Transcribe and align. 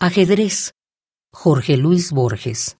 Ajedrez. 0.00 0.74
Jorge 1.32 1.76
Luis 1.76 2.12
Borges. 2.12 2.78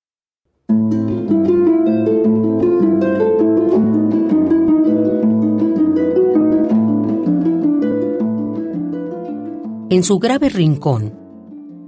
En 9.90 10.04
su 10.04 10.20
grave 10.20 10.48
rincón, 10.48 11.18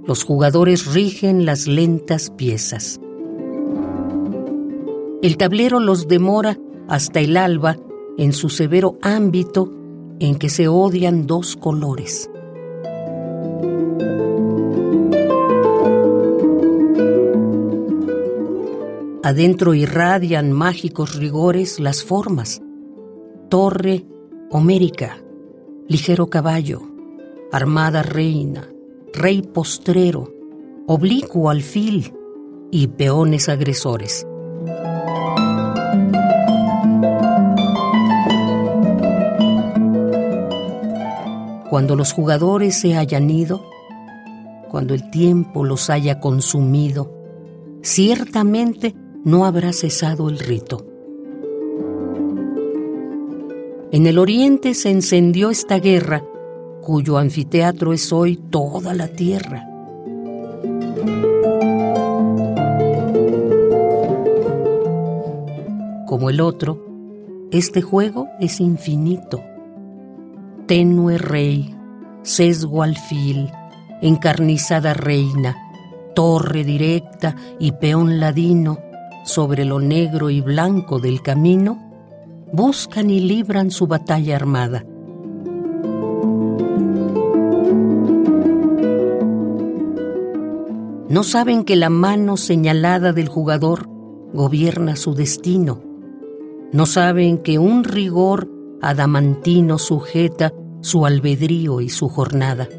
los 0.05 0.25
jugadores 0.25 0.93
rigen 0.93 1.45
las 1.45 1.65
lentas 1.65 2.29
piezas. 2.31 2.99
El 5.21 5.37
tablero 5.37 5.79
los 5.79 6.09
demora 6.09 6.57
hasta 6.89 7.21
el 7.21 7.37
alba 7.37 7.77
en 8.17 8.33
su 8.33 8.49
severo 8.49 8.97
ámbito 9.01 9.71
en 10.19 10.35
que 10.35 10.49
se 10.49 10.67
odian 10.67 11.25
dos 11.25 11.55
colores. 11.55 12.29
Adentro 19.23 19.75
irradian 19.75 20.51
mágicos 20.51 21.15
rigores 21.15 21.79
las 21.79 22.03
formas. 22.03 22.59
Torre 23.49 24.03
homérica, 24.49 25.19
ligero 25.87 26.27
caballo, 26.27 26.81
armada 27.51 28.01
reina, 28.01 28.67
rey 29.13 29.43
postrero, 29.43 30.33
oblicuo 30.87 31.51
alfil 31.51 32.15
y 32.71 32.87
peones 32.87 33.47
agresores. 33.47 34.25
Cuando 41.69 41.95
los 41.95 42.11
jugadores 42.11 42.75
se 42.75 42.97
hayan 42.97 43.29
ido, 43.29 43.63
cuando 44.67 44.95
el 44.95 45.11
tiempo 45.11 45.63
los 45.63 45.91
haya 45.91 46.19
consumido, 46.19 47.13
ciertamente 47.83 48.95
no 49.23 49.45
habrá 49.45 49.71
cesado 49.73 50.29
el 50.29 50.39
rito. 50.39 50.85
En 53.91 54.07
el 54.07 54.17
oriente 54.17 54.73
se 54.73 54.89
encendió 54.89 55.49
esta 55.49 55.79
guerra, 55.79 56.23
cuyo 56.81 57.17
anfiteatro 57.17 57.93
es 57.93 58.11
hoy 58.11 58.37
toda 58.37 58.93
la 58.93 59.07
tierra. 59.09 59.67
Como 66.07 66.29
el 66.29 66.41
otro, 66.41 66.85
este 67.51 67.81
juego 67.81 68.27
es 68.39 68.59
infinito. 68.59 69.43
Tenue 70.67 71.17
rey, 71.17 71.75
sesgo 72.23 72.83
alfil, 72.83 73.51
encarnizada 74.01 74.93
reina, 74.93 75.57
torre 76.15 76.63
directa 76.63 77.35
y 77.59 77.73
peón 77.73 78.19
ladino, 78.19 78.79
sobre 79.23 79.65
lo 79.65 79.79
negro 79.79 80.29
y 80.29 80.41
blanco 80.41 80.99
del 80.99 81.21
camino, 81.21 81.77
buscan 82.51 83.09
y 83.09 83.19
libran 83.19 83.71
su 83.71 83.87
batalla 83.87 84.35
armada. 84.35 84.85
No 91.09 91.23
saben 91.23 91.65
que 91.65 91.75
la 91.75 91.89
mano 91.89 92.37
señalada 92.37 93.11
del 93.11 93.27
jugador 93.27 93.89
gobierna 94.33 94.95
su 94.95 95.13
destino. 95.13 95.81
No 96.71 96.85
saben 96.85 97.37
que 97.37 97.59
un 97.59 97.83
rigor 97.83 98.49
adamantino 98.81 99.77
sujeta 99.77 100.53
su 100.79 101.05
albedrío 101.05 101.81
y 101.81 101.89
su 101.89 102.07
jornada. 102.07 102.69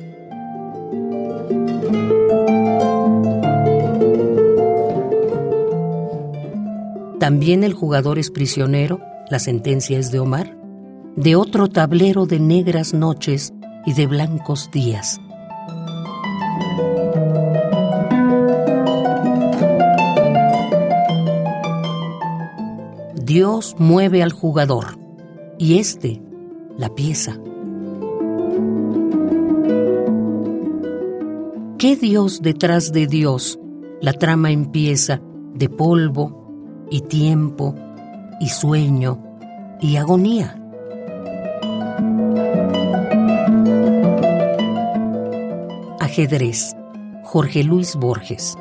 También 7.22 7.62
el 7.62 7.72
jugador 7.72 8.18
es 8.18 8.32
prisionero, 8.32 8.98
la 9.30 9.38
sentencia 9.38 9.96
es 9.96 10.10
de 10.10 10.18
Omar, 10.18 10.58
de 11.14 11.36
otro 11.36 11.68
tablero 11.68 12.26
de 12.26 12.40
negras 12.40 12.94
noches 12.94 13.54
y 13.86 13.92
de 13.92 14.08
blancos 14.08 14.72
días. 14.72 15.20
Dios 23.22 23.76
mueve 23.78 24.24
al 24.24 24.32
jugador 24.32 24.98
y 25.58 25.78
éste 25.78 26.20
la 26.76 26.92
pieza. 26.92 27.38
¿Qué 31.78 31.94
Dios 31.94 32.42
detrás 32.42 32.92
de 32.92 33.06
Dios? 33.06 33.60
La 34.00 34.12
trama 34.12 34.50
empieza 34.50 35.22
de 35.54 35.68
polvo, 35.68 36.41
y 36.92 37.00
tiempo 37.00 37.74
y 38.38 38.50
sueño 38.50 39.18
y 39.80 39.96
agonía. 39.96 40.58
Ajedrez. 46.00 46.76
Jorge 47.24 47.64
Luis 47.64 47.96
Borges. 47.96 48.58